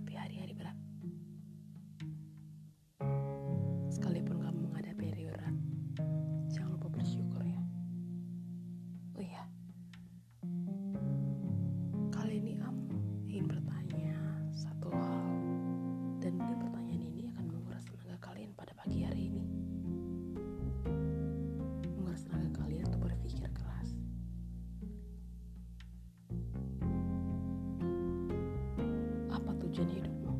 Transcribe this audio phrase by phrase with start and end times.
[0.00, 0.89] menghadapi hari-hari berat.
[29.80, 30.34] Tujuan hidupmu?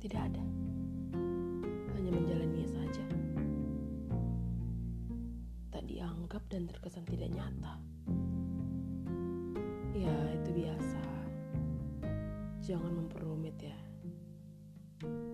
[0.00, 0.44] Tidak ada.
[1.92, 3.04] Hanya menjalaninya saja.
[5.68, 7.76] Tak dianggap dan terkesan tidak nyata.
[9.92, 11.04] Ya, itu biasa.
[12.64, 13.76] Jangan memperumit ya.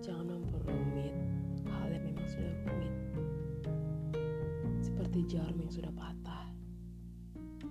[0.03, 1.15] Jangan memperumit
[1.63, 2.95] hal yang memang sudah rumit.
[4.83, 6.51] Seperti jarum yang sudah patah.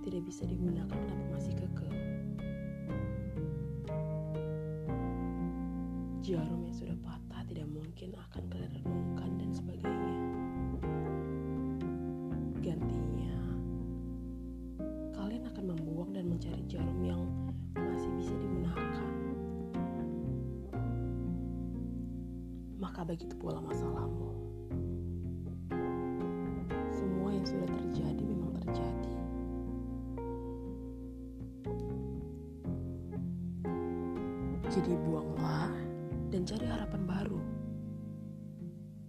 [0.01, 1.96] Tidak bisa digunakan kenapa masih kekeh.
[6.27, 10.15] Jarum yang sudah patah tidak mungkin akan kalian renungkan dan sebagainya.
[12.59, 13.39] Gantinya,
[15.15, 17.23] kalian akan membuang dan mencari jarum yang
[17.79, 19.07] masih bisa digunakan.
[22.75, 24.27] Maka begitu pula masalahmu.
[26.91, 29.15] Semua yang sudah terjadi memang terjadi.
[34.67, 35.86] Jadi buanglah
[36.27, 37.41] dan cari harapan baru.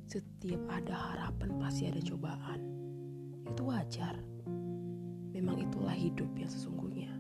[0.08, 2.60] Setiap ada harapan pasti ada cobaan.
[3.44, 4.16] Itu wajar.
[5.34, 7.12] Memang itulah hidup yang sesungguhnya.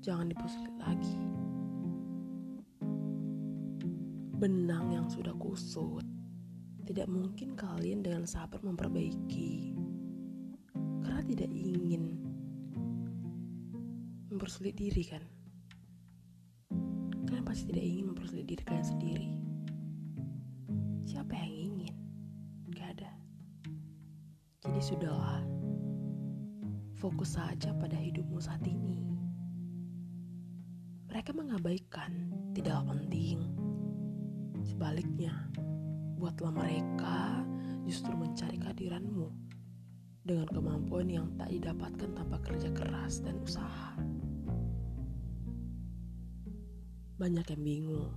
[0.00, 1.16] Jangan dipersulit lagi.
[4.34, 6.04] Benang yang sudah kusut,
[6.84, 9.72] tidak mungkin kalian dengan sabar memperbaiki.
[11.00, 12.18] Karena tidak ingin
[14.28, 15.22] mempersulit diri kan?
[17.54, 19.28] Pasti tidak ingin mempersulit diri kalian sendiri.
[21.06, 21.94] Siapa yang ingin?
[22.74, 23.14] Gak ada.
[24.66, 25.38] Jadi sudahlah.
[26.98, 29.06] Fokus saja pada hidupmu saat ini.
[31.06, 33.38] Mereka mengabaikan, tidak penting.
[34.66, 35.46] Sebaliknya,
[36.18, 37.46] buatlah mereka
[37.86, 39.30] justru mencari kehadiranmu
[40.26, 43.94] dengan kemampuan yang tak didapatkan tanpa kerja keras dan usaha.
[47.14, 48.10] Banyak yang bingung.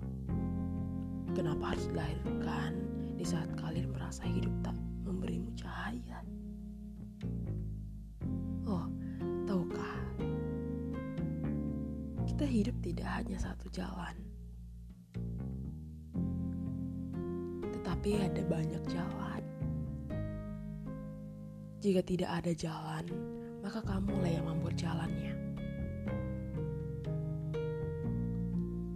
[1.38, 2.82] Kenapa harus dilahirkan
[3.14, 4.74] di saat kalian merasa hidup tak
[5.06, 6.26] memberimu cahaya?
[8.66, 8.90] Oh,
[9.46, 10.02] tahukah?
[12.26, 14.18] Kita hidup tidak hanya satu jalan.
[17.70, 19.42] Tetapi ada banyak jalan.
[21.86, 23.06] Jika tidak ada jalan,
[23.62, 25.37] maka kamulah yang membuat jalannya.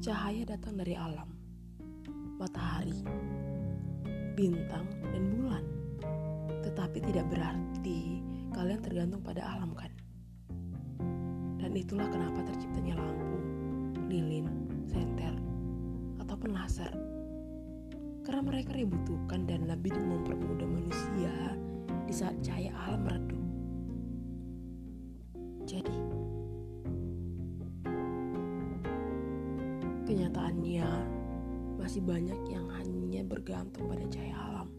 [0.01, 1.29] Cahaya datang dari alam,
[2.41, 3.05] matahari,
[4.33, 5.61] bintang, dan bulan.
[6.65, 8.17] Tetapi tidak berarti
[8.49, 9.93] kalian tergantung pada alam kan?
[11.61, 13.37] Dan itulah kenapa terciptanya lampu,
[14.09, 14.49] lilin,
[14.89, 15.37] senter,
[16.17, 16.89] ataupun laser.
[18.25, 21.53] Karena mereka dibutuhkan dan lebih mempermudah manusia
[22.09, 23.43] di saat cahaya alam meredup.
[25.69, 25.93] Jadi,
[30.05, 30.87] kenyataannya
[31.81, 34.69] masih banyak yang hanya bergantung pada cahaya alam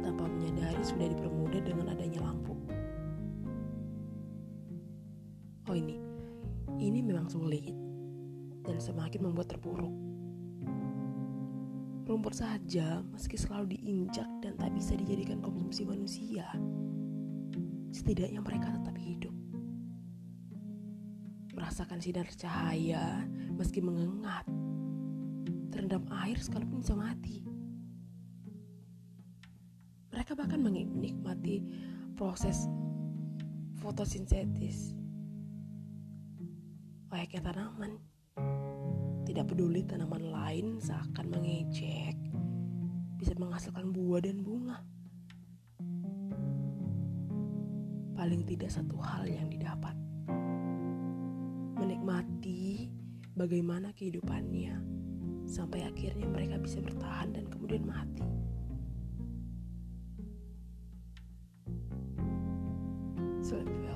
[0.00, 2.54] tanpa menyadari sudah dipermudah dengan adanya lampu.
[5.66, 5.98] Oh ini,
[6.78, 7.74] ini memang sulit
[8.62, 9.94] dan semakin membuat terpuruk.
[12.06, 16.46] Rumput saja meski selalu diinjak dan tak bisa dijadikan konsumsi manusia,
[17.90, 19.34] setidaknya mereka tetap hidup.
[21.66, 23.26] Merasakan sinar cahaya
[23.58, 24.46] meski mengengat,
[25.74, 27.42] terendam air sekalipun bisa mati.
[30.14, 31.66] Mereka bahkan menikmati
[32.14, 32.70] proses
[33.82, 34.94] fotosintesis
[37.10, 37.98] layaknya tanaman.
[39.26, 42.14] Tidak peduli tanaman lain seakan mengejek,
[43.18, 44.86] bisa menghasilkan buah dan bunga.
[48.14, 50.05] Paling tidak satu hal yang didapat.
[51.86, 52.90] Menikmati
[53.38, 54.74] bagaimana kehidupannya
[55.46, 58.26] sampai akhirnya mereka bisa bertahan dan kemudian mati.
[63.38, 63.95] Selesai.